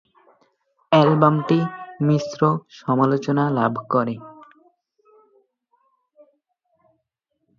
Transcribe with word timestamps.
অ্যালবামটি 0.91 1.57
মিশ্র 2.01 2.41
সমালোচনা 2.79 3.43
লাভ 3.49 3.73
করে। 3.89 4.15